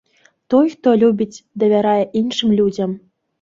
Той, 0.53 0.71
хто 0.75 0.93
любіць, 1.03 1.43
давярае 1.65 2.01
іншым 2.23 2.57
людзям. 2.63 2.99